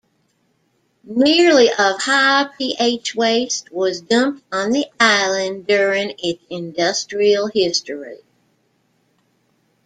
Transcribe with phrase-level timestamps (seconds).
[1.03, 8.17] Nearly of high-pH waste was dumped on the island during its industrial history.